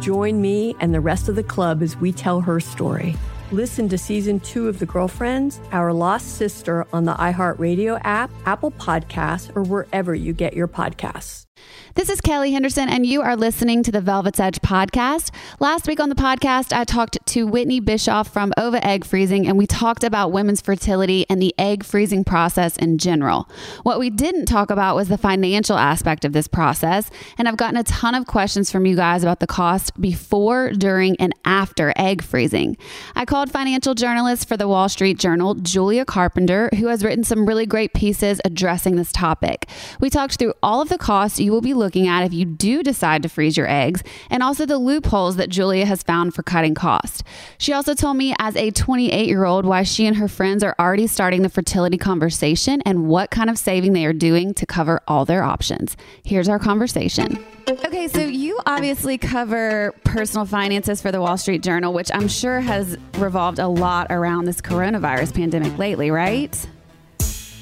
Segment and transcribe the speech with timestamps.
[0.00, 3.16] Join me and the rest of the club as we tell her story.
[3.52, 8.70] Listen to season two of The Girlfriends, Our Lost Sister on the iHeartRadio app, Apple
[8.70, 11.46] Podcasts, or wherever you get your podcasts.
[11.94, 15.34] This is Kelly Henderson, and you are listening to the Velvet's Edge podcast.
[15.58, 19.58] Last week on the podcast, I talked to Whitney Bischoff from Ova Egg Freezing, and
[19.58, 23.48] we talked about women's fertility and the egg freezing process in general.
[23.82, 27.76] What we didn't talk about was the financial aspect of this process, and I've gotten
[27.76, 32.22] a ton of questions from you guys about the cost before, during, and after egg
[32.22, 32.76] freezing.
[33.16, 37.46] I called financial journalist for the Wall Street Journal, Julia Carpenter, who has written some
[37.46, 39.68] really great pieces addressing this topic.
[40.00, 42.82] We talked through all of the costs you will be looking at if you do
[42.82, 46.74] decide to freeze your eggs, and also the loopholes that Julia has found for cutting
[46.74, 47.22] cost.
[47.56, 50.74] She also told me, as a 28 year old, why she and her friends are
[50.78, 55.00] already starting the fertility conversation and what kind of saving they are doing to cover
[55.08, 55.96] all their options.
[56.24, 57.42] Here's our conversation.
[57.68, 62.60] Okay, so you obviously cover personal finances for the Wall Street Journal, which I'm sure
[62.60, 62.98] has
[63.30, 66.66] revolved a lot around this coronavirus pandemic lately, right?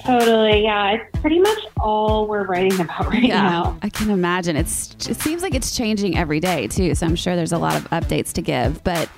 [0.03, 0.93] Totally, yeah.
[0.93, 3.79] It's pretty much all we're writing about right yeah, now.
[3.83, 4.57] I can imagine.
[4.57, 6.95] It's it seems like it's changing every day too.
[6.95, 8.83] So I'm sure there's a lot of updates to give.
[8.83, 9.11] But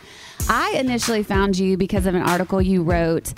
[0.48, 3.32] I initially found you because of an article you wrote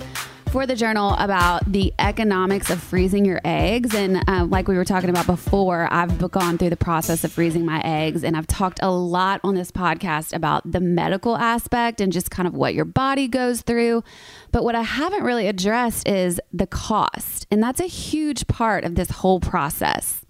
[0.53, 3.95] for the journal about the economics of freezing your eggs.
[3.95, 7.65] And uh, like we were talking about before, I've gone through the process of freezing
[7.65, 12.13] my eggs, and I've talked a lot on this podcast about the medical aspect and
[12.13, 14.03] just kind of what your body goes through.
[14.51, 17.47] But what I haven't really addressed is the cost.
[17.49, 20.23] And that's a huge part of this whole process.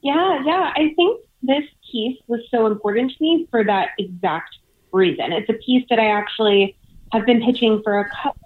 [0.00, 0.72] Yeah, yeah.
[0.74, 4.56] I think this piece was so important to me for that exact
[4.92, 5.30] reason.
[5.32, 6.74] It's a piece that I actually
[7.12, 8.40] have been pitching for a couple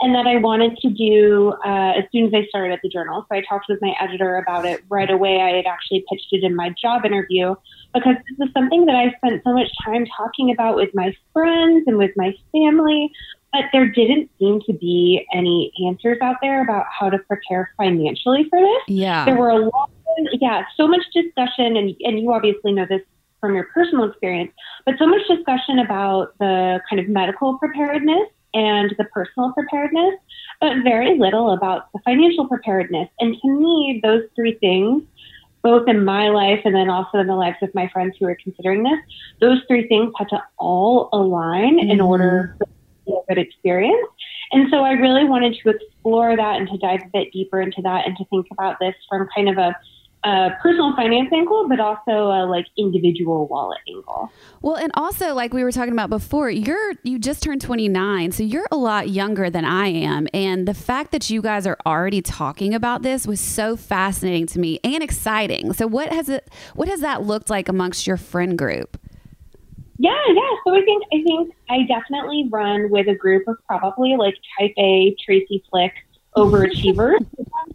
[0.00, 3.26] and that I wanted to do uh, as soon as I started at the journal.
[3.28, 5.40] So I talked with my editor about it right away.
[5.40, 7.56] I had actually pitched it in my job interview
[7.92, 11.84] because this is something that I spent so much time talking about with my friends
[11.86, 13.10] and with my family.
[13.52, 18.46] But there didn't seem to be any answers out there about how to prepare financially
[18.50, 18.82] for this.
[18.86, 19.24] Yeah.
[19.24, 23.00] There were a lot, of, yeah, so much discussion, and, and you obviously know this
[23.40, 24.52] from your personal experience,
[24.84, 30.14] but so much discussion about the kind of medical preparedness and the personal preparedness,
[30.60, 33.08] but very little about the financial preparedness.
[33.20, 35.02] And to me, those three things,
[35.62, 38.36] both in my life and then also in the lives of my friends who are
[38.42, 38.98] considering this,
[39.40, 41.90] those three things had to all align mm-hmm.
[41.90, 44.08] in order for a good experience.
[44.52, 47.82] And so I really wanted to explore that and to dive a bit deeper into
[47.82, 49.76] that and to think about this from kind of a
[50.24, 54.30] a personal finance angle, but also a like individual wallet angle.
[54.62, 58.42] Well, and also like we were talking about before, you're you just turned 29, so
[58.42, 62.20] you're a lot younger than I am, and the fact that you guys are already
[62.20, 65.72] talking about this was so fascinating to me and exciting.
[65.72, 68.98] So what has it what has that looked like amongst your friend group?
[69.98, 70.50] Yeah, yeah.
[70.64, 74.72] So I think I think I definitely run with a group of probably like type
[74.78, 75.92] A Tracy Flick
[76.36, 77.24] overachievers.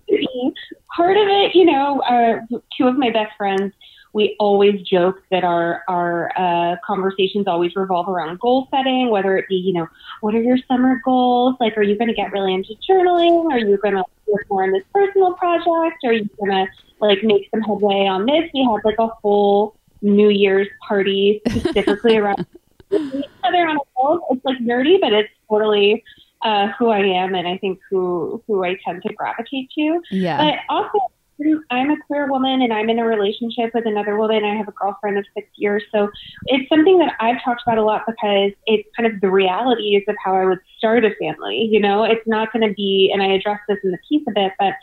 [0.95, 3.73] part of it, you know, uh, two of my best friends,
[4.13, 9.47] we always joke that our our uh, conversations always revolve around goal setting, whether it
[9.49, 9.87] be, you know,
[10.21, 11.55] what are your summer goals?
[11.59, 13.51] Like, are you going to get really into journaling?
[13.51, 15.97] Are you going to work more on this personal project?
[16.05, 16.67] Are you going to
[16.99, 18.49] like make some headway on this?
[18.53, 22.45] We had like a whole New Year's party specifically around
[22.91, 24.27] each other on a whole.
[24.29, 26.03] It's like nerdy, but it's totally
[26.43, 30.01] uh, who I am, and I think who who I tend to gravitate to.
[30.11, 30.37] Yeah.
[30.37, 30.99] But also,
[31.71, 34.43] I'm a queer woman, and I'm in a relationship with another woman.
[34.43, 36.09] I have a girlfriend of six years, so
[36.45, 40.15] it's something that I've talked about a lot because it's kind of the realities of
[40.23, 41.67] how I would start a family.
[41.71, 44.31] You know, it's not going to be, and I address this in the piece a
[44.31, 44.73] bit, but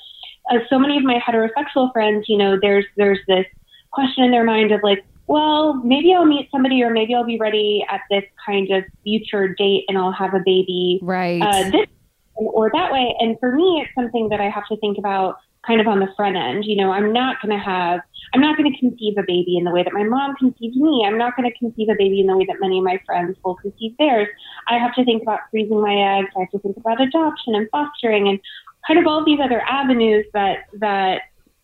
[0.50, 3.46] uh, so many of my heterosexual friends, you know, there's there's this
[3.92, 7.38] question in their mind of like, well, maybe I'll meet somebody or maybe I'll be
[7.38, 11.40] ready at this kind of future date and I'll have a baby right.
[11.40, 11.86] uh, this
[12.34, 13.14] or that way.
[13.20, 16.08] And for me, it's something that I have to think about kind of on the
[16.16, 16.64] front end.
[16.64, 18.00] You know, I'm not going to have,
[18.34, 21.04] I'm not going to conceive a baby in the way that my mom conceived me.
[21.06, 23.38] I'm not going to conceive a baby in the way that many of my friends
[23.44, 24.26] will conceive theirs.
[24.66, 26.30] I have to think about freezing my eggs.
[26.36, 28.40] I have to think about adoption and fostering and
[28.84, 31.20] kind of all these other avenues that, that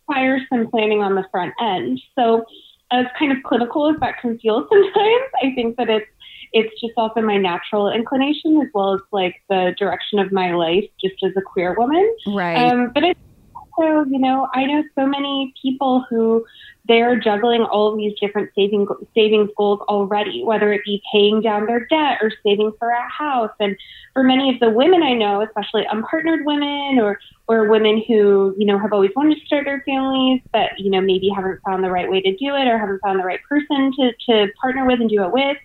[0.07, 2.01] require some planning on the front end.
[2.15, 2.45] So,
[2.93, 6.07] as kind of clinical as that can feel sometimes, I think that it's
[6.53, 10.85] it's just often my natural inclination as well as like the direction of my life
[11.01, 12.17] just as a queer woman.
[12.27, 12.57] Right.
[12.57, 13.21] Um, but it's
[13.77, 16.45] also, you know, I know so many people who
[16.87, 21.67] they're juggling all of these different saving savings goals already, whether it be paying down
[21.67, 23.51] their debt or saving for a house.
[23.59, 23.77] And
[24.13, 27.19] for many of the women I know, especially unpartnered women or
[27.49, 31.01] or women who you know have always wanted to start their families, but you know
[31.01, 33.93] maybe haven't found the right way to do it or haven't found the right person
[33.99, 35.57] to to partner with and do it with.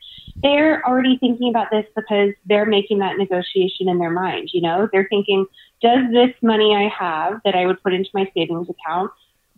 [0.42, 4.50] They're already thinking about this because they're making that negotiation in their mind.
[4.54, 5.46] You know, they're thinking,
[5.82, 9.12] does this money I have that I would put into my savings account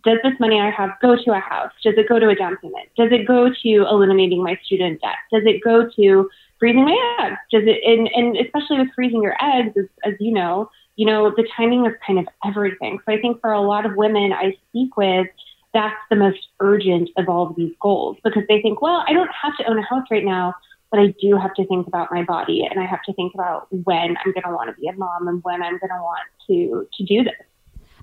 [0.04, 1.72] does this money I have go to a house?
[1.82, 2.88] Does it go to a down payment?
[2.96, 5.16] Does it go to eliminating my student debt?
[5.32, 7.38] Does it go to freezing my eggs?
[7.50, 11.30] Does it, and, and especially with freezing your eggs, as, as you know, you know,
[11.30, 12.98] the timing is kind of everything.
[13.04, 15.26] So I think for a lot of women I speak with,
[15.72, 19.30] that's the most urgent of all of these goals because they think, well, I don't
[19.42, 20.54] have to own a house right now,
[20.94, 23.66] but I do have to think about my body and I have to think about
[23.70, 26.20] when I'm going to want to be a mom and when I'm going to want
[26.46, 27.34] to to do this.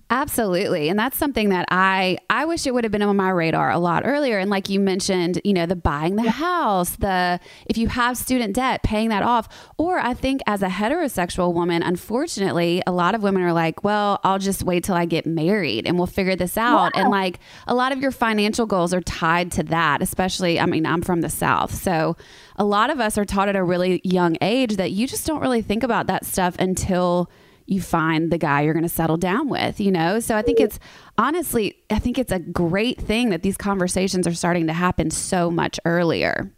[0.09, 0.89] Absolutely.
[0.89, 3.79] And that's something that I I wish it would have been on my radar a
[3.79, 7.87] lot earlier and like you mentioned, you know, the buying the house, the if you
[7.87, 9.47] have student debt, paying that off,
[9.77, 14.19] or I think as a heterosexual woman, unfortunately, a lot of women are like, well,
[14.25, 16.91] I'll just wait till I get married and we'll figure this out.
[16.93, 17.03] Yeah.
[17.03, 20.85] And like a lot of your financial goals are tied to that, especially I mean,
[20.85, 21.73] I'm from the south.
[21.73, 22.17] So
[22.61, 25.41] a lot of us are taught at a really young age that you just don't
[25.41, 27.27] really think about that stuff until
[27.65, 30.19] you find the guy you're going to settle down with, you know?
[30.19, 30.77] So I think it's
[31.17, 35.49] honestly, I think it's a great thing that these conversations are starting to happen so
[35.49, 36.53] much earlier.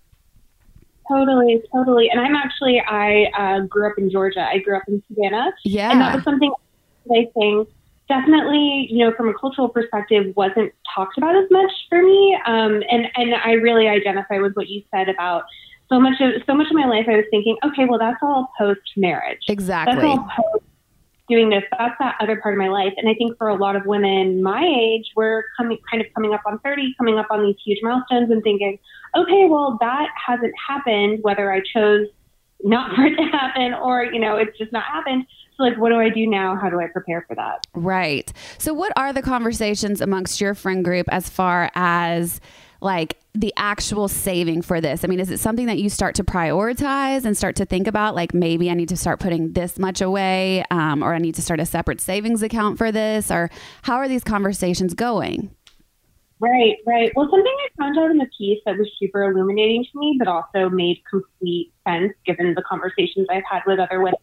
[1.10, 2.10] Totally, totally.
[2.10, 4.42] And I'm actually, I uh, grew up in Georgia.
[4.42, 5.54] I grew up in Savannah.
[5.64, 5.90] Yeah.
[5.90, 6.52] And that was something
[7.16, 7.70] I think
[8.10, 12.38] definitely, you know, from a cultural perspective, wasn't talked about as much for me.
[12.46, 15.46] Um, and, and I really identify with what you said about
[15.90, 18.52] so much of so much of my life I was thinking, okay, well that's all
[18.58, 19.42] post marriage.
[19.48, 19.96] Exactly.
[19.96, 20.66] That's all post
[21.30, 21.64] doing this.
[21.78, 22.94] That's that other part of my life.
[22.98, 26.34] And I think for a lot of women my age, we're coming kind of coming
[26.34, 28.78] up on 30, coming up on these huge milestones and thinking,
[29.16, 32.08] okay, well, that hasn't happened, whether I chose
[32.64, 35.26] not for it to happen or, you know, it's just not happened.
[35.58, 36.56] So, like, what do I do now?
[36.56, 37.68] How do I prepare for that?
[37.76, 38.34] Right.
[38.58, 42.42] So, what are the conversations amongst your friend group as far as
[42.84, 45.04] like the actual saving for this?
[45.04, 48.16] I mean, is it something that you start to prioritize and start to think about?
[48.16, 51.42] Like maybe I need to start putting this much away, um, or I need to
[51.42, 53.50] start a separate savings account for this, or
[53.82, 55.56] how are these conversations going?
[56.40, 57.12] Right, right.
[57.16, 60.28] Well, something I found out in the piece that was super illuminating to me, but
[60.28, 64.20] also made complete sense given the conversations I've had with other women,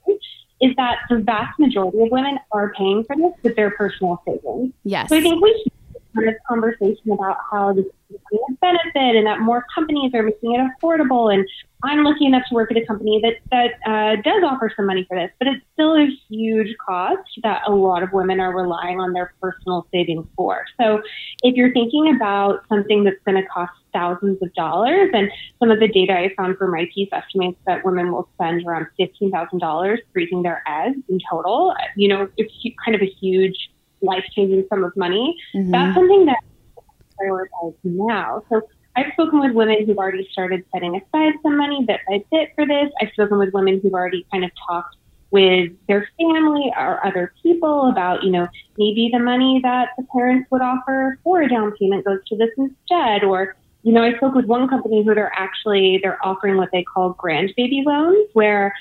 [0.60, 4.74] is that the vast majority of women are paying for this with their personal savings.
[4.84, 5.08] Yes.
[5.08, 5.72] So I think we should
[6.14, 10.54] have this conversation about how this is a benefit and that more companies are making
[10.54, 11.32] it affordable.
[11.32, 11.46] And
[11.82, 15.04] I'm lucky enough to work at a company that, that uh, does offer some money
[15.08, 19.00] for this, but it's still a huge cost that a lot of women are relying
[19.00, 20.64] on their personal savings for.
[20.80, 21.02] So
[21.42, 25.80] if you're thinking about something that's going to cost thousands of dollars, and some of
[25.80, 30.42] the data I found for my piece estimates that women will spend around $15,000 freezing
[30.42, 32.52] their eggs in total, you know, it's
[32.84, 33.70] kind of a huge
[34.02, 35.36] life changing sum of money.
[35.54, 35.70] Mm-hmm.
[35.70, 36.38] That's something that
[36.78, 38.42] I prioritize now.
[38.48, 38.62] So
[38.96, 42.66] I've spoken with women who've already started setting aside some money bit by bit for
[42.66, 42.90] this.
[43.00, 44.96] I've spoken with women who've already kind of talked
[45.30, 50.50] with their family or other people about, you know, maybe the money that the parents
[50.50, 53.22] would offer for a down payment goes to this instead.
[53.22, 56.82] Or, you know, I spoke with one company who they're actually, they're offering what they
[56.82, 58.74] call grandbaby loans where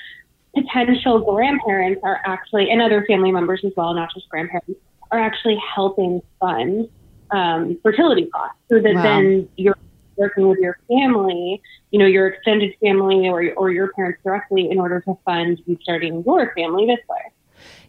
[0.56, 4.80] potential grandparents are actually, and other family members as well, not just grandparents,
[5.12, 6.88] are actually helping fund
[7.30, 9.02] um, fertility costs so that wow.
[9.02, 9.76] then your
[10.16, 14.78] working with your family, you know, your extended family or, or your parents directly in
[14.78, 17.20] order to fund you starting your family this way.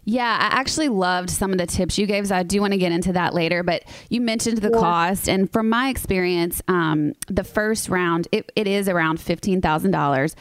[0.04, 2.26] Yeah, I actually loved some of the tips you gave.
[2.26, 4.80] So I do want to get into that later, but you mentioned the yeah.
[4.80, 5.28] cost.
[5.28, 10.34] And from my experience, um, the first round, it, it is around $15,000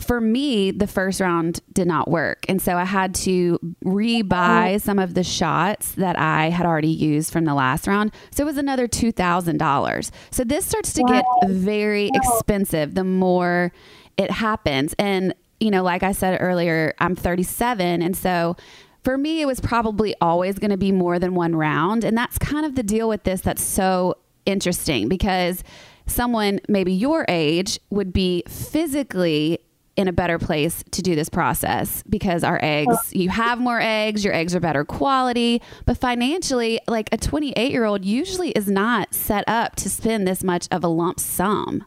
[0.00, 2.44] for me, the first round did not work.
[2.48, 4.78] And so I had to rebuy oh.
[4.78, 8.12] some of the shots that I had already used from the last round.
[8.32, 10.10] So it was another $2,000.
[10.30, 13.72] So this starts to get very expensive the more
[14.16, 14.94] it happens.
[14.98, 18.02] And, you know, like I said earlier, I'm 37.
[18.02, 18.56] And so
[19.04, 22.04] for me, it was probably always going to be more than one round.
[22.04, 25.62] And that's kind of the deal with this that's so interesting because
[26.06, 29.58] someone maybe your age would be physically
[29.96, 34.24] in a better place to do this process because our eggs, you have more eggs,
[34.24, 35.62] your eggs are better quality.
[35.86, 40.42] But financially, like a 28 year old usually is not set up to spend this
[40.42, 41.84] much of a lump sum.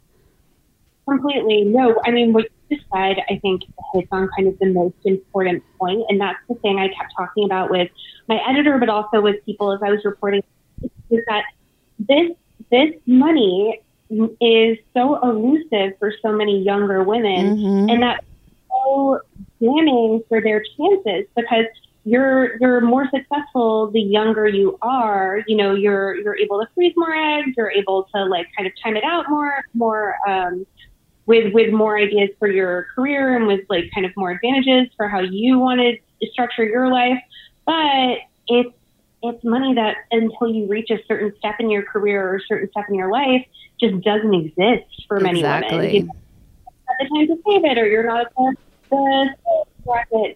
[1.08, 1.64] Completely.
[1.66, 4.98] No, I mean, what you just said, I think hits on kind of the most
[5.06, 7.90] important point, And that's the thing I kept talking about with
[8.28, 10.44] my editor, but also with people as I was reporting,
[11.10, 11.44] is that
[12.00, 12.32] this,
[12.72, 17.90] this money is so elusive for so many younger women mm-hmm.
[17.90, 18.26] and that's
[18.70, 19.20] so
[19.60, 21.66] damning for their chances because
[22.06, 26.94] you're you're more successful the younger you are you know you're you're able to freeze
[26.96, 30.66] more eggs you're able to like kind of time it out more more um
[31.26, 35.10] with with more ideas for your career and with like kind of more advantages for
[35.10, 37.22] how you want to structure your life
[37.66, 38.74] but it's
[39.24, 42.70] it's money that until you reach a certain step in your career or a certain
[42.72, 43.46] step in your life
[43.80, 45.78] just doesn't exist for many exactly.
[45.78, 45.94] women.
[45.94, 46.14] You know,
[46.90, 48.56] at the time to save it, or you're not the,
[48.90, 49.30] the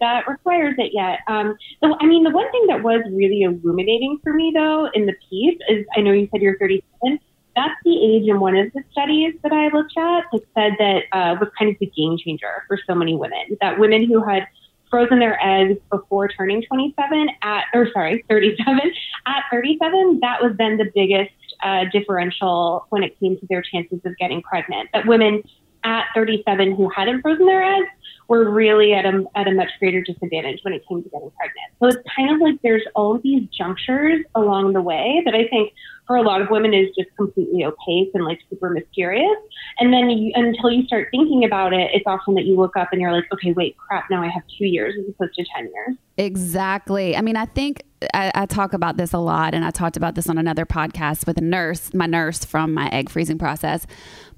[0.00, 1.20] that requires it yet.
[1.28, 5.06] Um, so, I mean, the one thing that was really illuminating for me, though, in
[5.06, 7.18] the piece is I know you said you're 37.
[7.54, 11.02] That's the age in one of the studies that I looked at that said that
[11.12, 13.58] uh, was kind of the game changer for so many women.
[13.60, 14.46] That women who had
[14.92, 18.78] frozen their eggs before turning 27 at, or sorry, 37
[19.26, 21.32] at 37, that was then the biggest
[21.62, 24.90] uh, differential when it came to their chances of getting pregnant.
[24.92, 25.42] That women
[25.82, 27.88] at 37 who hadn't frozen their eggs
[28.28, 31.70] were really at a, at a much greater disadvantage when it came to getting pregnant.
[31.80, 35.72] So it's kind of like there's all these junctures along the way that I think
[36.06, 39.36] for a lot of women is just completely opaque and like super mysterious.
[39.78, 42.88] And then you, until you start thinking about it, it's often that you look up
[42.92, 45.70] and you're like, okay, wait, crap, now I have two years as opposed to 10
[45.72, 45.96] years.
[46.18, 47.16] Exactly.
[47.16, 50.14] I mean, I think I, I, talk about this a lot, and I talked about
[50.14, 53.86] this on another podcast with a nurse, my nurse from my egg freezing process.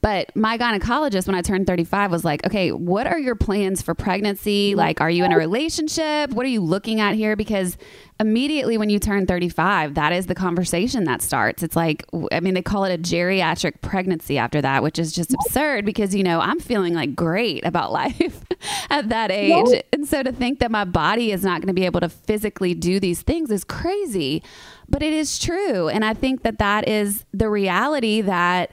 [0.00, 3.94] But my gynecologist, when I turned 35, was like, okay, what are your plans for
[3.94, 4.75] pregnancy?
[4.75, 6.30] Like, are you in a relationship?
[6.30, 7.37] What are you looking at here?
[7.37, 7.78] Because
[8.21, 11.62] immediately when you turn 35, that is the conversation that starts.
[11.62, 15.35] It's like, I mean, they call it a geriatric pregnancy after that, which is just
[15.35, 18.44] absurd because, you know, I'm feeling like great about life
[18.90, 19.83] at that age.
[19.92, 22.73] And so to think that my body is not going to be able to physically
[22.75, 24.42] do these things is crazy.
[24.88, 25.88] But it is true.
[25.88, 28.73] And I think that that is the reality that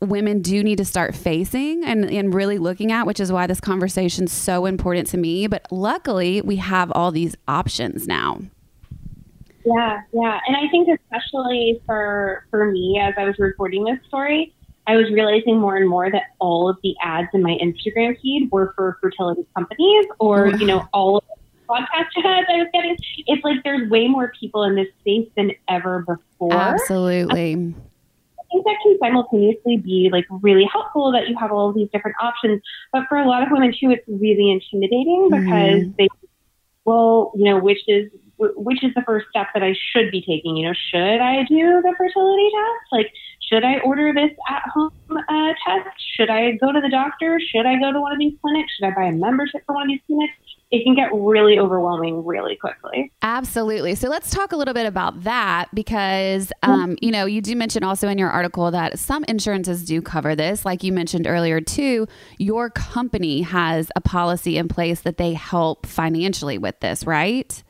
[0.00, 3.60] women do need to start facing and, and really looking at, which is why this
[3.60, 5.46] conversation is so important to me.
[5.46, 8.40] But luckily, we have all these options now.
[9.66, 10.40] Yeah, yeah.
[10.46, 14.54] And I think especially for for me as I was recording this story,
[14.86, 18.48] I was realizing more and more that all of the ads in my Instagram feed
[18.52, 22.96] were for fertility companies or, you know, all of the podcast ads I was getting.
[23.26, 26.52] It's like there's way more people in this space than ever before.
[26.52, 27.74] Absolutely
[28.38, 31.88] I think that can simultaneously be like really helpful that you have all of these
[31.92, 32.62] different options.
[32.92, 35.44] But for a lot of women too, it's really intimidating mm-hmm.
[35.44, 35.96] because mm.
[35.96, 36.08] they,
[36.84, 40.56] well, you know, which is which is the first step that I should be taking?
[40.56, 42.92] You know, should I do the fertility test?
[42.92, 45.88] Like, should I order this at home uh, test?
[46.16, 47.38] Should I go to the doctor?
[47.40, 48.72] Should I go to one of these clinics?
[48.74, 50.34] Should I buy a membership for one of these clinics?
[50.70, 53.12] it can get really overwhelming really quickly.
[53.22, 53.94] Absolutely.
[53.94, 57.84] So let's talk a little bit about that because, um, you know, you do mention
[57.84, 60.64] also in your article that some insurances do cover this.
[60.64, 65.86] Like you mentioned earlier, too, your company has a policy in place that they help
[65.86, 67.62] financially with this, right?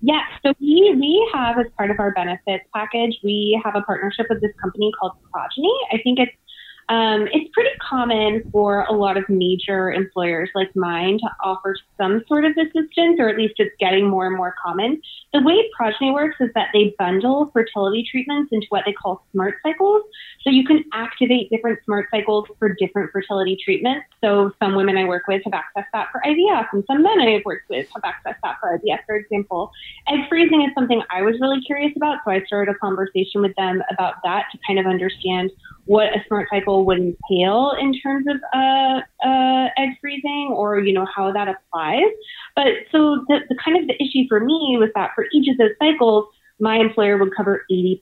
[0.00, 0.22] Yes.
[0.44, 4.40] So we, we have, as part of our benefits package, we have a partnership with
[4.40, 5.72] this company called Progyny.
[5.92, 6.32] I think it's
[6.90, 12.24] um, it's pretty common for a lot of major employers like mine to offer some
[12.26, 15.00] sort of assistance, or at least it's getting more and more common.
[15.32, 19.58] The way Progyny works is that they bundle fertility treatments into what they call smart
[19.62, 20.02] cycles.
[20.42, 24.06] So you can activate different smart cycles for different fertility treatments.
[24.20, 27.30] So some women I work with have access that for IVF, and some men I
[27.34, 29.70] have worked with have access that for IVF, for example.
[30.08, 33.54] Egg freezing is something I was really curious about, so I started a conversation with
[33.54, 35.52] them about that to kind of understand
[35.86, 40.80] what a smart cycle all would entail in terms of uh, uh, egg freezing or
[40.80, 42.10] you know how that applies.
[42.56, 45.58] But so the, the kind of the issue for me was that for each of
[45.58, 46.26] those cycles,
[46.58, 48.00] my employer would cover 80%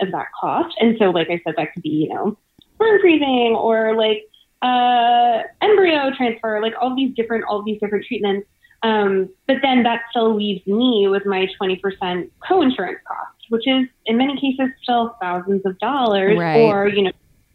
[0.00, 0.74] of that cost.
[0.80, 2.36] And so, like I said, that could be you know
[2.74, 4.28] sperm freezing or like
[4.62, 8.46] uh, embryo transfer, like all these different all these different treatments.
[8.84, 14.16] Um, but then that still leaves me with my 20% co-insurance cost, which is in
[14.16, 16.36] many cases still thousands of dollars.
[16.36, 16.62] Right.
[16.62, 17.12] Or you know,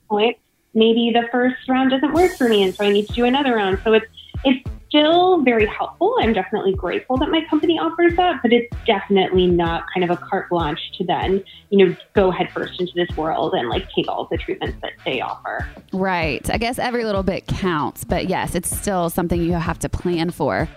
[0.10, 0.38] point
[0.74, 3.56] maybe the first round doesn't work for me, and so I need to do another
[3.56, 3.80] round.
[3.84, 4.06] So it's
[4.44, 6.16] it's still very helpful.
[6.20, 10.18] I'm definitely grateful that my company offers that, but it's definitely not kind of a
[10.18, 14.28] carte blanche to then, you know, go headfirst into this world and like take all
[14.30, 15.68] the treatments that they offer.
[15.94, 16.50] Right.
[16.50, 20.32] I guess every little bit counts, but yes, it's still something you have to plan
[20.32, 20.70] for.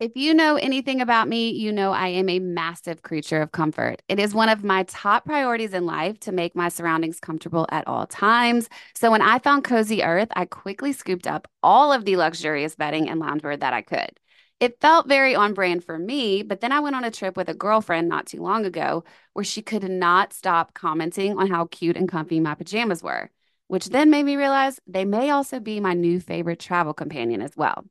[0.00, 4.02] If you know anything about me, you know I am a massive creature of comfort.
[4.08, 7.86] It is one of my top priorities in life to make my surroundings comfortable at
[7.86, 8.68] all times.
[8.96, 13.08] So when I found Cozy Earth, I quickly scooped up all of the luxurious bedding
[13.08, 14.18] and loungewear that I could.
[14.58, 17.48] It felt very on brand for me, but then I went on a trip with
[17.48, 21.96] a girlfriend not too long ago where she could not stop commenting on how cute
[21.96, 23.30] and comfy my pajamas were,
[23.68, 27.56] which then made me realize they may also be my new favorite travel companion as
[27.56, 27.84] well.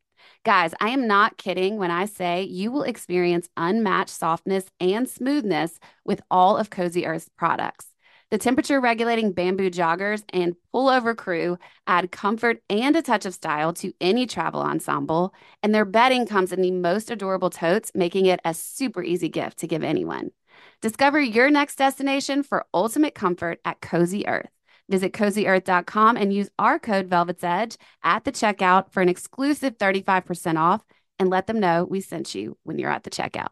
[0.46, 5.80] Guys, I am not kidding when I say you will experience unmatched softness and smoothness
[6.06, 7.88] with all of Cozy Earth's products.
[8.32, 13.74] The temperature regulating bamboo joggers and pullover crew add comfort and a touch of style
[13.74, 18.40] to any travel ensemble, and their bedding comes in the most adorable totes, making it
[18.44, 20.32] a super easy gift to give anyone.
[20.82, 24.50] Discover your next destination for ultimate comfort at Cozy Earth.
[24.94, 30.60] Visit cozyearth.com and use our code Velvet's Edge at the checkout for an exclusive 35%
[30.60, 30.84] off
[31.18, 33.48] and let them know we sent you when you're at the checkout.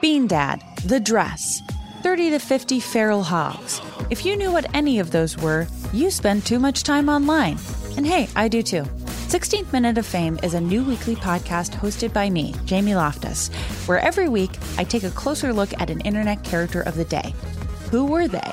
[0.00, 1.60] Bean Dad, The Dress,
[2.04, 3.80] 30 to 50 Feral Hogs.
[4.10, 7.58] If you knew what any of those were, you spend too much time online.
[7.96, 8.84] And hey, I do too.
[9.26, 13.48] 16th Minute of Fame is a new weekly podcast hosted by me, Jamie Loftus,
[13.88, 17.34] where every week I take a closer look at an internet character of the day.
[17.90, 18.52] Who were they?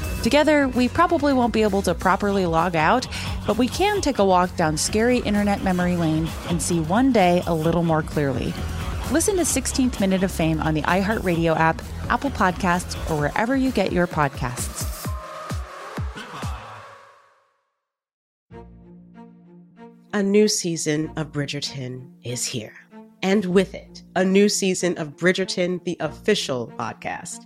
[0.23, 3.07] Together, we probably won't be able to properly log out,
[3.47, 7.41] but we can take a walk down scary internet memory lane and see one day
[7.47, 8.53] a little more clearly.
[9.11, 13.71] Listen to 16th Minute of Fame on the iHeartRadio app, Apple Podcasts, or wherever you
[13.71, 14.87] get your podcasts.
[20.13, 22.73] A new season of Bridgerton is here.
[23.23, 27.45] And with it, a new season of Bridgerton, the official podcast.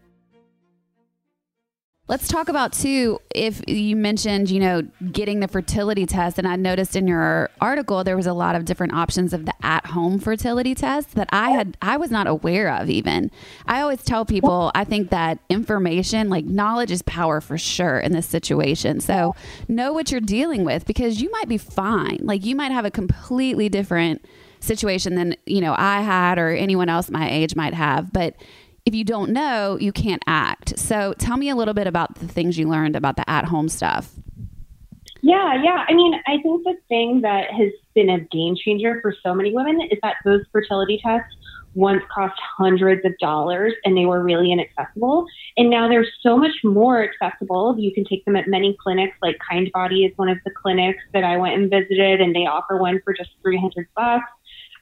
[2.11, 3.19] Let's talk about too.
[3.33, 4.81] If you mentioned, you know,
[5.13, 8.65] getting the fertility test, and I noticed in your article there was a lot of
[8.65, 12.89] different options of the at-home fertility test that I had I was not aware of.
[12.89, 13.31] Even
[13.65, 18.11] I always tell people I think that information, like knowledge, is power for sure in
[18.11, 18.99] this situation.
[18.99, 19.33] So
[19.69, 22.19] know what you're dealing with because you might be fine.
[22.23, 24.25] Like you might have a completely different
[24.59, 28.35] situation than you know I had or anyone else my age might have, but
[28.85, 30.77] if you don't know, you can't act.
[30.77, 33.69] So tell me a little bit about the things you learned about the at home
[33.69, 34.11] stuff.
[35.21, 35.85] Yeah, yeah.
[35.87, 39.53] I mean, I think the thing that has been a game changer for so many
[39.53, 41.35] women is that those fertility tests
[41.73, 45.25] once cost hundreds of dollars and they were really inaccessible.
[45.57, 47.75] And now they're so much more accessible.
[47.77, 50.99] You can take them at many clinics, like Kind Body is one of the clinics
[51.13, 54.25] that I went and visited, and they offer one for just 300 bucks.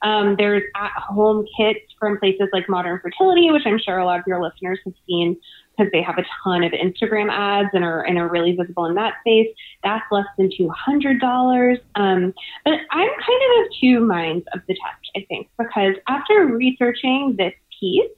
[0.02, 4.20] Um, there's at home kits from places like Modern Fertility, which I'm sure a lot
[4.20, 5.38] of your listeners have seen
[5.78, 8.96] because they have a ton of Instagram ads and are and are really visible in
[8.96, 9.48] that space.
[9.84, 11.80] That's less than two hundred dollars.
[11.96, 12.34] Um,
[12.64, 17.36] but I'm kind of of two minds of the test, I think, because after researching
[17.38, 18.10] this piece,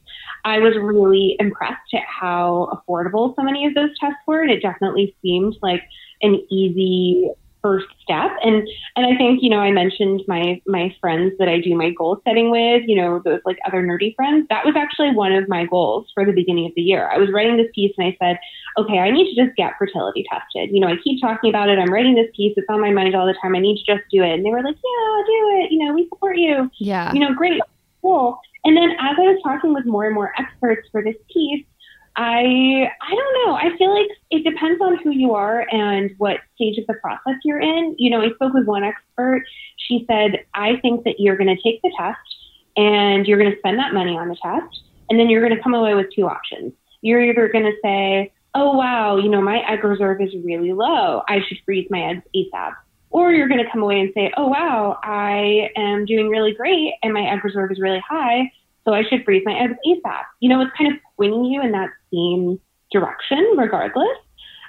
[0.44, 4.42] I was really impressed at how affordable so many of those tests were.
[4.42, 5.84] And it definitely seemed like
[6.22, 7.30] an easy
[7.62, 8.32] first step.
[8.44, 11.92] And and I think, you know, I mentioned my my friends that I do my
[11.92, 14.48] goal setting with, you know, those like other nerdy friends.
[14.50, 17.10] That was actually one of my goals for the beginning of the year.
[17.10, 18.40] I was writing this piece and I said,
[18.78, 20.70] okay, I need to just get fertility tested.
[20.72, 21.80] You know, I keep talking about it.
[21.80, 22.54] I'm writing this piece.
[22.58, 23.56] It's on my mind all the time.
[23.56, 24.34] I need to just do it.
[24.34, 25.72] And they were like, yeah, do it.
[25.72, 26.70] You know, we support you.
[26.80, 27.14] Yeah.
[27.14, 27.62] You know, great.
[28.02, 28.40] Cool.
[28.64, 31.66] And then as I was talking with more and more experts for this piece,
[32.16, 33.54] I I don't know.
[33.56, 37.36] I feel like it depends on who you are and what stage of the process
[37.44, 37.96] you're in.
[37.98, 39.44] You know, I spoke with one expert.
[39.78, 42.20] She said, "I think that you're going to take the test
[42.76, 45.64] and you're going to spend that money on the test, and then you're going to
[45.64, 46.74] come away with two options.
[47.02, 51.24] You're either going to say, "Oh wow, you know, my egg reserve is really low.
[51.28, 52.74] I should freeze my eggs ASAP."
[53.12, 56.94] Or you're going to come away and say, oh, wow, I am doing really great
[57.04, 58.50] and my egg reserve is really high,
[58.86, 60.24] so I should freeze my eggs ASAP.
[60.40, 62.60] You know, it's kind of swinging you in that same
[62.92, 64.18] direction regardless.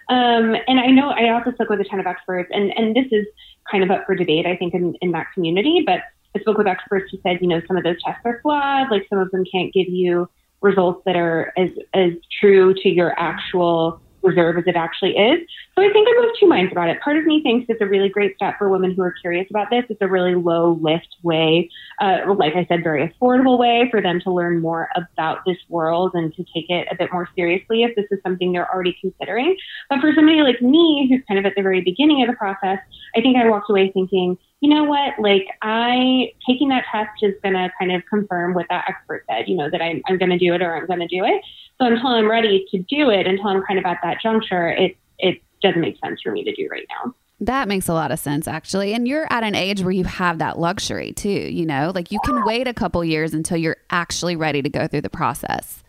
[0.09, 3.07] Um, and I know I also spoke with a ton of experts, and, and this
[3.11, 3.27] is
[3.71, 5.83] kind of up for debate, I think, in, in that community.
[5.87, 6.01] But
[6.37, 9.07] I spoke with experts who said, you know, some of those tests are flawed, like
[9.09, 10.29] some of them can't give you
[10.61, 15.41] results that are as, as true to your actual reserve as it actually is.
[15.75, 17.01] So I think I'm of two minds about it.
[17.01, 19.71] Part of me thinks it's a really great step for women who are curious about
[19.71, 19.85] this.
[19.89, 24.21] It's a really low lift way, uh, like I said, very affordable way for them
[24.21, 27.95] to learn more about this world and to take it a bit more seriously if
[27.97, 29.57] this is something they're already considering.
[29.89, 32.79] But for somebody like me, who's kind of at the very beginning of the process,
[33.17, 37.35] I think I walked away thinking, you know what, like I taking that test is
[37.43, 40.31] going to kind of confirm what that expert said, you know, that I'm, I'm going
[40.31, 41.43] to do it or I'm going to do it.
[41.83, 44.97] So until I'm ready to do it, until I'm kind of at that juncture, it
[45.19, 47.13] it doesn't make sense for me to do right now.
[47.41, 48.95] That makes a lot of sense, actually.
[48.95, 51.29] And you're at an age where you have that luxury too.
[51.29, 54.87] You know, like you can wait a couple years until you're actually ready to go
[54.87, 55.82] through the process.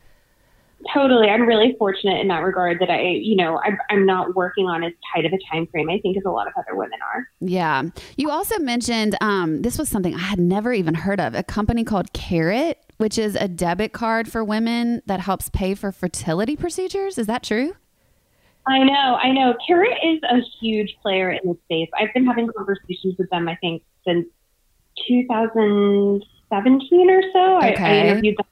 [0.91, 1.29] Totally.
[1.29, 4.83] I'm really fortunate in that regard that I, you know, I'm, I'm not working on
[4.83, 7.27] as tight of a time frame, I think, as a lot of other women are.
[7.39, 7.83] Yeah.
[8.17, 11.83] You also mentioned um, this was something I had never even heard of a company
[11.83, 17.17] called Carrot, which is a debit card for women that helps pay for fertility procedures.
[17.17, 17.75] Is that true?
[18.65, 19.55] I know, I know.
[19.67, 21.89] Carrot is a huge player in the space.
[21.99, 24.25] I've been having conversations with them, I think, since
[25.07, 27.57] 2017 or so.
[27.57, 27.75] Okay.
[27.77, 28.45] I, I interviewed them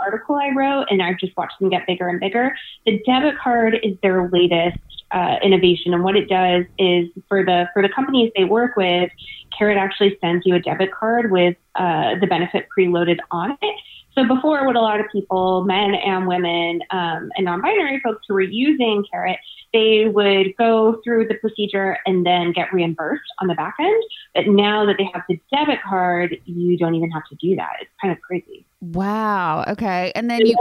[0.00, 2.56] article I wrote, and I've just watched them get bigger and bigger.
[2.86, 4.78] The debit card is their latest
[5.10, 9.10] uh, innovation, and what it does is for the for the companies they work with,
[9.56, 13.74] Carrot actually sends you a debit card with uh, the benefit preloaded on it.
[14.14, 18.34] So before, what a lot of people, men and women, um, and non-binary folks who
[18.34, 19.38] were using Carrot,
[19.74, 24.02] they would go through the procedure and then get reimbursed on the back end.
[24.34, 27.72] But now that they have the debit card, you don't even have to do that.
[27.80, 28.64] It's kind of crazy.
[28.80, 29.64] Wow.
[29.68, 30.12] Okay.
[30.14, 30.56] And then you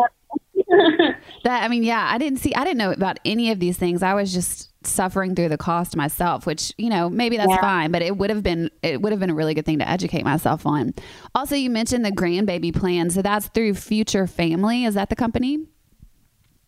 [1.43, 4.01] that I mean, yeah, I didn't see I didn't know about any of these things.
[4.01, 7.61] I was just suffering through the cost myself, which, you know, maybe that's yeah.
[7.61, 9.87] fine, but it would have been it would have been a really good thing to
[9.87, 10.93] educate myself on.
[11.35, 13.09] Also, you mentioned the grandbaby plan.
[13.09, 14.85] So that's through Future Family.
[14.85, 15.59] Is that the company?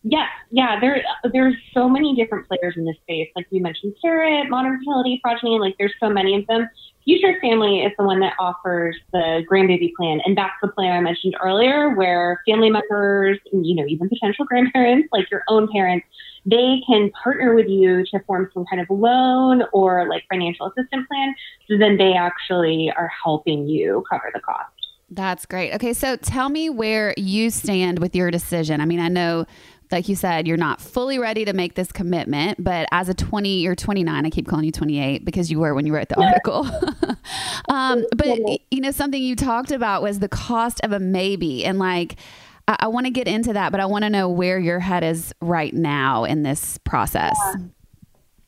[0.08, 0.78] Yeah, yeah.
[0.78, 3.28] There, there's so many different players in this space.
[3.34, 5.58] Like we mentioned, Carrot, Modern Fertility, Progyny.
[5.58, 6.68] Like there's so many of them.
[7.04, 11.00] Future Family is the one that offers the grandbaby plan, and that's the plan I
[11.00, 16.06] mentioned earlier, where family members, and, you know, even potential grandparents, like your own parents,
[16.44, 21.04] they can partner with you to form some kind of loan or like financial assistance
[21.08, 21.34] plan.
[21.68, 24.70] So then they actually are helping you cover the cost.
[25.08, 25.72] That's great.
[25.74, 28.80] Okay, so tell me where you stand with your decision.
[28.80, 29.46] I mean, I know
[29.90, 33.60] like you said, you're not fully ready to make this commitment, but as a 20,
[33.60, 34.26] you're 29.
[34.26, 36.66] I keep calling you 28 because you were when you wrote the article.
[37.68, 38.38] um, but,
[38.70, 41.64] you know, something you talked about was the cost of a maybe.
[41.64, 42.16] And like,
[42.66, 45.04] I, I want to get into that, but I want to know where your head
[45.04, 47.36] is right now in this process.
[47.38, 47.66] Yeah.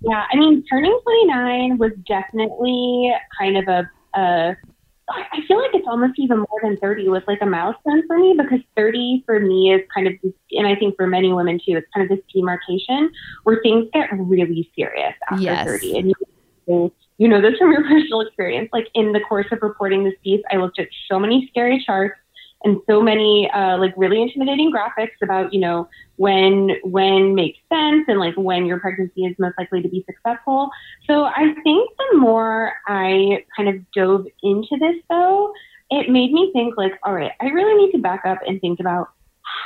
[0.01, 0.24] yeah.
[0.33, 4.57] I mean, turning 29 was definitely kind of a, a
[5.11, 8.35] I feel like it's almost even more than 30 was like a milestone for me
[8.37, 10.14] because 30 for me is kind of,
[10.53, 13.11] and I think for many women too, it's kind of this demarcation
[13.44, 15.66] where things get really serious after yes.
[15.66, 15.99] 30.
[15.99, 16.14] And
[16.66, 18.68] you, you know this from your personal experience.
[18.73, 22.18] Like in the course of reporting this piece, I looked at so many scary charts
[22.64, 28.05] and so many uh, like really intimidating graphics about you know when when makes sense
[28.09, 30.71] and like when your pregnancy is most likely to be successful.
[31.07, 35.53] So I think the more I kind of dove into this though,
[35.90, 38.81] it made me think like, all right, I really need to back up and think
[38.81, 39.11] about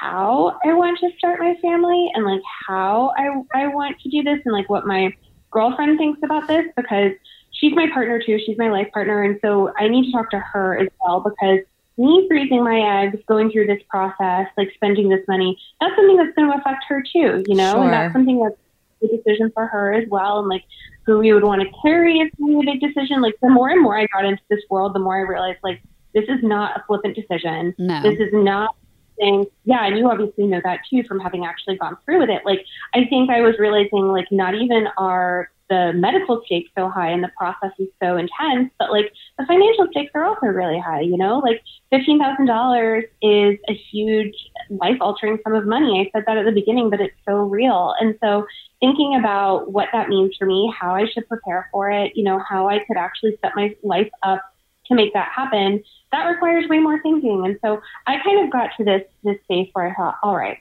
[0.00, 4.22] how I want to start my family and like how I I want to do
[4.22, 5.14] this and like what my
[5.50, 7.12] girlfriend thinks about this because
[7.52, 8.38] she's my partner too.
[8.44, 11.60] She's my life partner, and so I need to talk to her as well because
[11.98, 16.34] me freezing my eggs, going through this process, like spending this money, that's something that's
[16.34, 17.84] going to affect her too, you know, Sure.
[17.84, 18.56] and that's something that's
[19.02, 20.64] a decision for her as well, and like
[21.04, 23.20] who we would want to carry is really a big decision.
[23.20, 25.82] Like the more and more I got into this world, the more I realized like
[26.14, 27.74] this is not a flippant decision.
[27.78, 28.02] No.
[28.02, 28.76] This is not
[29.18, 32.42] saying, yeah, and you obviously know that too from having actually gone through with it.
[32.44, 37.10] Like, I think I was realizing, like, not even are the medical stakes so high
[37.10, 41.00] and the process is so intense, but like the financial stakes are also really high,
[41.00, 41.38] you know?
[41.38, 44.34] Like, $15,000 is a huge
[44.70, 46.00] life altering sum of money.
[46.00, 47.94] I said that at the beginning, but it's so real.
[48.00, 48.46] And so,
[48.80, 52.40] thinking about what that means for me, how I should prepare for it, you know,
[52.48, 54.42] how I could actually set my life up
[54.86, 57.44] to make that happen, that requires way more thinking.
[57.46, 60.58] And so I kind of got to this this space where I thought, all right,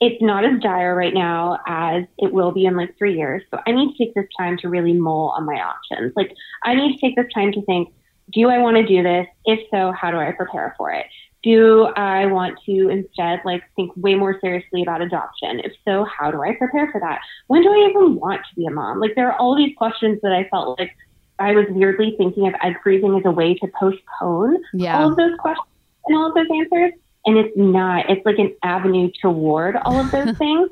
[0.00, 3.42] it's not as dire right now as it will be in like three years.
[3.50, 6.12] So I need to take this time to really mull on my options.
[6.14, 6.32] Like
[6.64, 7.92] I need to take this time to think,
[8.30, 9.26] do I want to do this?
[9.46, 11.06] If so, how do I prepare for it?
[11.42, 15.60] Do I want to instead like think way more seriously about adoption?
[15.60, 17.20] If so, how do I prepare for that?
[17.46, 19.00] When do I even want to be a mom?
[19.00, 20.94] Like there are all these questions that I felt like
[21.38, 24.98] I was weirdly thinking of egg freezing as a way to postpone Yeah.
[24.98, 25.68] all of those questions
[26.06, 26.92] and all of those answers.
[27.26, 28.08] And it's not.
[28.08, 30.70] It's like an avenue toward all of those things.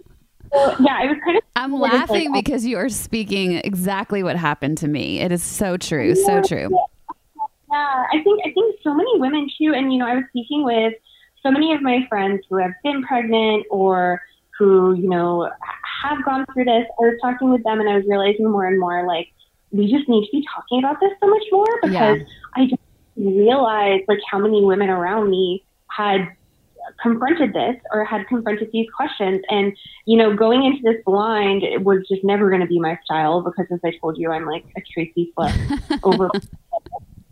[0.52, 4.22] So yeah, I was kind of I'm is like- laughing because you are speaking exactly
[4.22, 5.20] what happened to me.
[5.20, 6.14] It is so true.
[6.14, 6.68] So true.
[7.72, 10.64] Yeah, I think I think so many women too, and you know, I was speaking
[10.64, 10.94] with
[11.42, 14.22] so many of my friends who have been pregnant or
[14.56, 15.50] who you know
[16.04, 16.84] have gone through this.
[17.00, 19.28] I was talking with them, and I was realizing more and more like
[19.72, 22.20] we just need to be talking about this so much more because
[22.54, 22.80] I just
[23.16, 26.28] realized like how many women around me had
[27.00, 29.42] confronted this or had confronted these questions.
[29.48, 32.98] And you know going into this blind it was just never going to be my
[33.04, 35.54] style because as i told you i'm like a Tracy Flick
[36.02, 36.30] over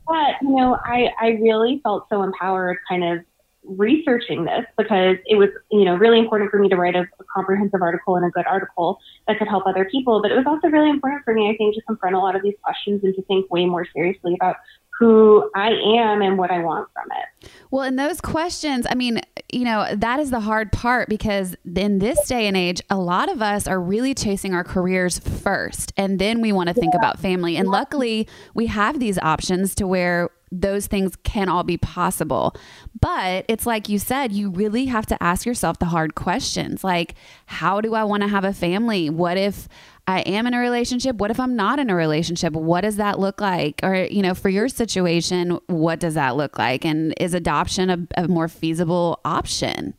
[0.07, 3.21] but you know i i really felt so empowered kind of
[3.65, 7.25] researching this because it was you know really important for me to write a, a
[7.33, 10.21] comprehensive article and a good article that could help other people.
[10.21, 12.43] But it was also really important for me i think to confront a lot of
[12.43, 14.57] these questions and to think way more seriously about
[14.99, 19.21] who i am and what i want from it Well, in those questions, I mean,
[19.51, 23.31] you know, that is the hard part because in this day and age, a lot
[23.31, 27.19] of us are really chasing our careers first and then we want to think about
[27.19, 27.57] family.
[27.57, 32.55] And luckily, we have these options to where those things can all be possible.
[33.01, 37.15] But it's like you said, you really have to ask yourself the hard questions like,
[37.47, 39.09] how do I want to have a family?
[39.09, 39.67] What if
[40.07, 41.17] I am in a relationship?
[41.17, 42.55] What if I'm not in a relationship?
[42.55, 43.81] What does that look like?
[43.83, 46.85] Or, you know, for your situation, what does that look like?
[46.85, 49.95] And is adoption a, a more feasible option?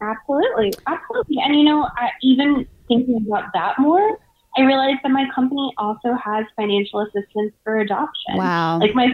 [0.00, 1.36] Absolutely, absolutely.
[1.44, 4.18] And you know, I, even thinking about that more,
[4.56, 8.36] I realized that my company also has financial assistance for adoption.
[8.36, 8.78] Wow.
[8.78, 9.12] Like my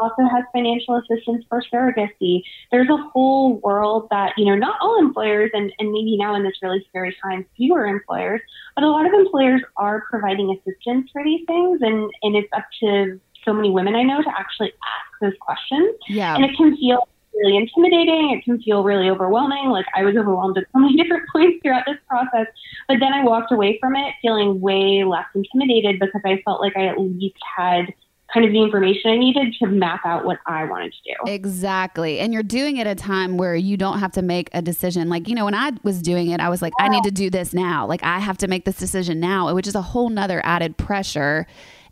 [0.00, 2.42] also has financial assistance for surrogacy.
[2.70, 6.42] There's a whole world that, you know, not all employers and, and maybe now in
[6.42, 8.40] this really scary time, fewer employers,
[8.74, 12.64] but a lot of employers are providing assistance for these things and, and it's up
[12.80, 15.94] to so many women I know to actually ask those questions.
[16.08, 16.34] Yeah.
[16.34, 18.36] And it can feel really intimidating.
[18.36, 19.70] It can feel really overwhelming.
[19.70, 22.46] Like I was overwhelmed at so many different points throughout this process.
[22.88, 26.76] But then I walked away from it feeling way less intimidated because I felt like
[26.76, 27.92] I at least had
[28.32, 31.32] kind of the information I needed to map out what I wanted to do.
[31.32, 32.20] Exactly.
[32.20, 35.08] And you're doing it at a time where you don't have to make a decision.
[35.08, 37.30] Like, you know, when I was doing it, I was like, I need to do
[37.30, 37.86] this now.
[37.86, 41.46] Like, I have to make this decision now, which is a whole nother added pressure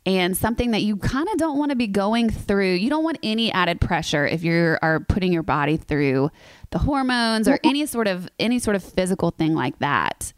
[0.06, 2.74] and something that you kind of don't want to be going through.
[2.74, 6.30] You don't want any added pressure if you are putting your body through
[6.70, 10.32] the hormones or any sort of any sort of physical thing like that.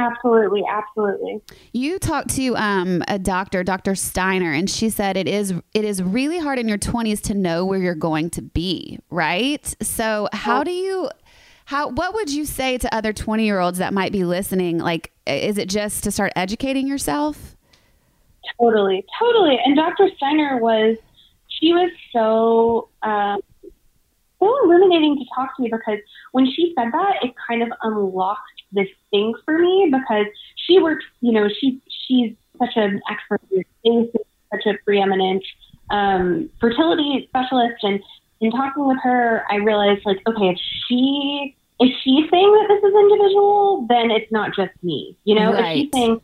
[0.00, 1.42] Absolutely, absolutely.
[1.72, 3.94] You talked to um, a doctor, Dr.
[3.94, 7.66] Steiner, and she said it is it is really hard in your 20s to know
[7.66, 9.74] where you're going to be, right?
[9.82, 11.10] So, how do you
[11.66, 14.78] how what would you say to other 20-year-olds that might be listening?
[14.78, 17.56] Like is it just to start educating yourself?
[18.58, 19.58] Totally, totally.
[19.64, 20.08] And Dr.
[20.16, 20.96] Steiner was,
[21.48, 23.40] she was so, um,
[24.38, 25.98] so illuminating to talk to me because
[26.32, 28.40] when she said that, it kind of unlocked
[28.72, 33.58] this thing for me because she works, you know, she, she's such an expert in
[33.58, 33.66] this
[34.10, 35.44] space, such a preeminent
[35.90, 37.82] um, fertility specialist.
[37.82, 38.00] And
[38.40, 42.90] in talking with her, I realized like, okay, if she, if she's saying that this
[42.90, 46.20] is individual, then it's not just me, you know, if she's saying,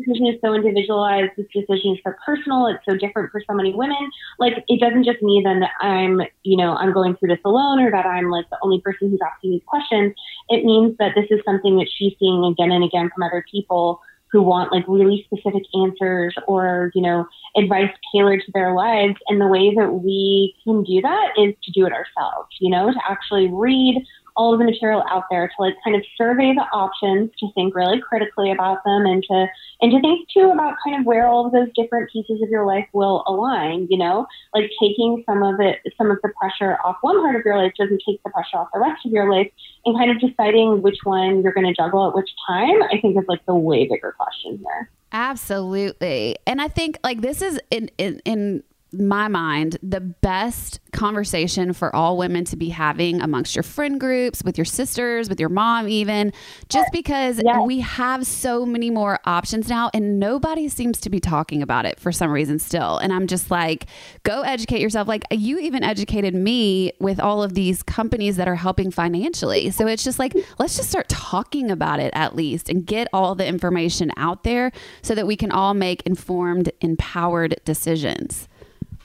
[0.00, 1.32] decision is so individualized.
[1.36, 2.66] This decision is so personal.
[2.66, 4.10] It's so different for so many women.
[4.38, 7.90] Like, it doesn't just mean that I'm, you know, I'm going through this alone or
[7.90, 10.14] that I'm like the only person who's asking these questions.
[10.48, 14.00] It means that this is something that she's seeing again and again from other people
[14.32, 19.16] who want like really specific answers or, you know, advice tailored to their lives.
[19.28, 22.92] And the way that we can do that is to do it ourselves, you know,
[22.92, 24.04] to actually read
[24.36, 27.74] all of the material out there to like kind of survey the options to think
[27.74, 29.46] really critically about them and to
[29.80, 32.66] and to think too about kind of where all of those different pieces of your
[32.66, 36.96] life will align you know like taking some of it some of the pressure off
[37.00, 39.50] one part of your life doesn't take the pressure off the rest of your life
[39.84, 43.16] and kind of deciding which one you're going to juggle at which time i think
[43.16, 46.36] is like the way bigger question here Absolutely.
[46.46, 51.94] And I think like this is in in, in my mind, the best conversation for
[51.94, 55.88] all women to be having amongst your friend groups, with your sisters, with your mom,
[55.88, 56.32] even,
[56.68, 57.58] just because yes.
[57.64, 61.98] we have so many more options now and nobody seems to be talking about it
[62.00, 62.98] for some reason still.
[62.98, 63.86] And I'm just like,
[64.24, 65.08] go educate yourself.
[65.08, 69.70] Like, you even educated me with all of these companies that are helping financially.
[69.70, 70.52] So it's just like, mm-hmm.
[70.58, 74.72] let's just start talking about it at least and get all the information out there
[75.02, 78.48] so that we can all make informed, empowered decisions.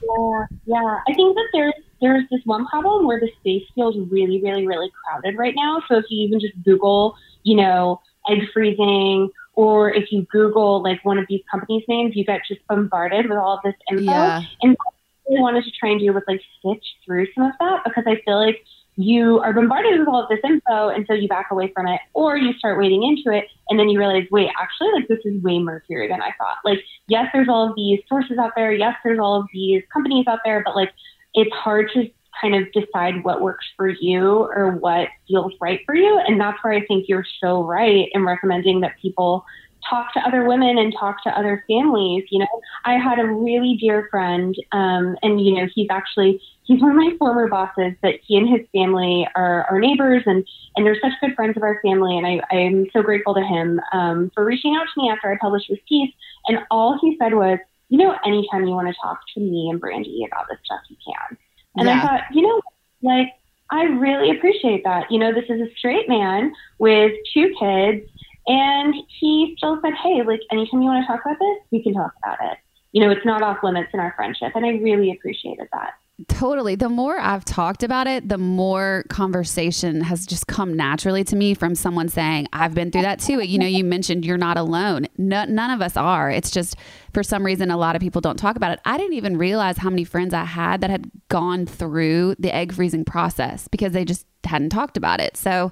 [0.06, 0.98] Yeah, yeah.
[1.08, 4.90] I think that there's there's this one problem where the space feels really, really, really
[5.04, 5.82] crowded right now.
[5.88, 11.04] So if you even just Google, you know, egg freezing, or if you Google like
[11.04, 14.04] one of these companies' names, you get just bombarded with all of this info.
[14.04, 14.42] Yeah.
[14.62, 14.76] And
[15.24, 18.04] what I wanted to try and do was like stitch through some of that because
[18.06, 18.64] I feel like
[18.96, 22.00] you are bombarded with all of this info and so you back away from it
[22.14, 25.42] or you start wading into it and then you realize wait actually like this is
[25.42, 26.56] way murkier than i thought.
[26.64, 28.72] Like yes there's all of these sources out there.
[28.72, 30.92] Yes there's all of these companies out there but like
[31.34, 35.94] it's hard to kind of decide what works for you or what feels right for
[35.94, 36.18] you.
[36.26, 39.44] And that's where i think you're so right in recommending that people
[39.88, 42.24] talk to other women and talk to other families.
[42.30, 46.80] You know, I had a really dear friend, um, and you know, he's actually he's
[46.80, 47.92] one of my former bosses.
[48.02, 50.46] But he and his family are, are neighbors, and
[50.76, 52.16] and they're such good friends of our family.
[52.16, 55.36] And I I'm so grateful to him um, for reaching out to me after I
[55.40, 56.12] published this piece.
[56.46, 59.80] And all he said was, you know, anytime you want to talk to me and
[59.80, 61.38] Brandy about this stuff, you can.
[61.76, 61.98] And yeah.
[61.98, 62.60] I thought, you know,
[63.02, 63.28] like
[63.70, 65.10] I really appreciate that.
[65.10, 68.08] You know, this is a straight man with two kids
[68.46, 71.94] and he still said, hey, like anytime you want to talk about this, we can
[71.94, 72.58] talk about it.
[72.92, 74.52] You know, it's not off limits in our friendship.
[74.54, 75.94] And I really appreciated that.
[76.28, 76.76] Totally.
[76.76, 81.52] The more I've talked about it, the more conversation has just come naturally to me
[81.52, 83.42] from someone saying, I've been through that too.
[83.42, 85.08] You know, you mentioned you're not alone.
[85.18, 86.30] No, none of us are.
[86.30, 86.76] It's just
[87.12, 88.80] for some reason, a lot of people don't talk about it.
[88.86, 92.72] I didn't even realize how many friends I had that had gone through the egg
[92.72, 95.36] freezing process because they just hadn't talked about it.
[95.36, 95.70] So,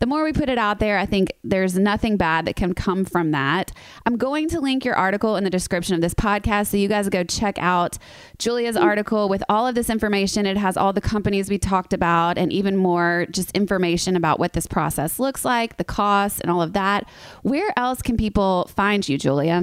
[0.00, 3.04] the more we put it out there, I think there's nothing bad that can come
[3.04, 3.70] from that.
[4.06, 7.08] I'm going to link your article in the description of this podcast so you guys
[7.10, 7.98] go check out
[8.38, 10.46] Julia's article with all of this information.
[10.46, 14.54] It has all the companies we talked about and even more just information about what
[14.54, 17.06] this process looks like, the costs, and all of that.
[17.42, 19.56] Where else can people find you, Julia?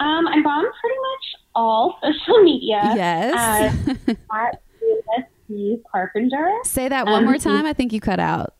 [0.00, 2.80] Um, I'm on pretty much all social media.
[2.96, 3.76] Yes.
[4.08, 4.60] Uh, at
[5.46, 6.52] Julia Carpenter.
[6.64, 7.64] Say that one um, more time.
[7.64, 8.54] I think you cut out.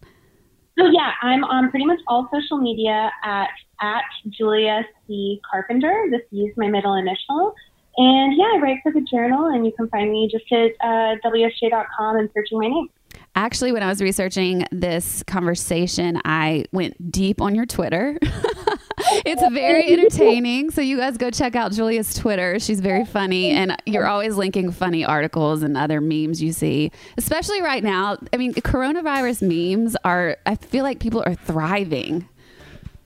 [0.78, 3.48] So yeah, I'm on pretty much all social media at
[3.80, 6.06] at Julia C Carpenter.
[6.10, 7.54] This is my middle initial.
[7.96, 11.16] And yeah, I write for the journal, and you can find me just at uh,
[11.28, 12.88] WSJ.com and searching my name.
[13.34, 18.16] Actually, when I was researching this conversation, I went deep on your Twitter.
[19.24, 20.70] it's very entertaining.
[20.70, 22.58] So you guys go check out Julia's Twitter.
[22.58, 27.62] She's very funny, and you're always linking funny articles and other memes you see, especially
[27.62, 28.16] right now.
[28.32, 30.36] I mean, coronavirus memes are.
[30.46, 32.28] I feel like people are thriving.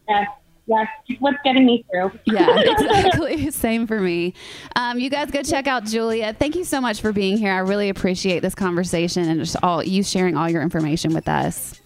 [0.08, 0.28] Yes.
[0.66, 0.86] Yes,
[1.18, 2.12] what's getting me through.
[2.24, 3.50] yeah, exactly.
[3.50, 4.32] Same for me.
[4.76, 6.32] Um, you guys go check out Julia.
[6.38, 7.52] Thank you so much for being here.
[7.52, 11.81] I really appreciate this conversation and just all you sharing all your information with us.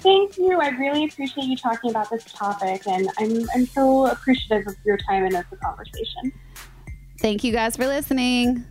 [0.00, 0.60] Thank you.
[0.60, 4.98] I really appreciate you talking about this topic, and I'm, I'm so appreciative of your
[4.98, 6.32] time and of the conversation.
[7.18, 8.64] Thank you guys for listening.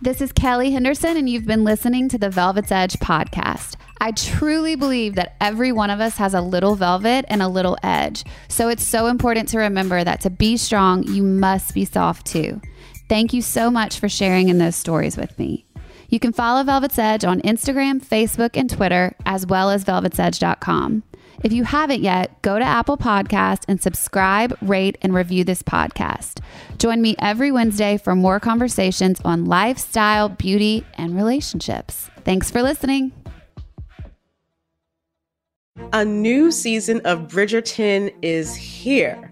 [0.00, 3.76] This is Kelly Henderson, and you've been listening to the Velvet's Edge podcast.
[4.00, 7.76] I truly believe that every one of us has a little velvet and a little
[7.84, 8.24] edge.
[8.48, 12.60] So it's so important to remember that to be strong, you must be soft too.
[13.08, 15.66] Thank you so much for sharing in those stories with me.
[16.12, 21.04] You can follow Velvet's Edge on Instagram, Facebook, and Twitter, as well as velvetsedge.com.
[21.42, 26.40] If you haven't yet, go to Apple Podcast and subscribe, rate, and review this podcast.
[26.76, 32.10] Join me every Wednesday for more conversations on lifestyle, beauty, and relationships.
[32.24, 33.12] Thanks for listening.
[35.94, 39.31] A new season of Bridgerton is here